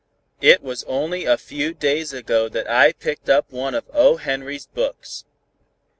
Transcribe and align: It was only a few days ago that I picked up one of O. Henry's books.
It 0.41 0.63
was 0.63 0.83
only 0.85 1.25
a 1.25 1.37
few 1.37 1.75
days 1.75 2.11
ago 2.11 2.49
that 2.49 2.67
I 2.67 2.91
picked 2.91 3.29
up 3.29 3.51
one 3.51 3.75
of 3.75 3.85
O. 3.93 4.17
Henry's 4.17 4.65
books. 4.65 5.25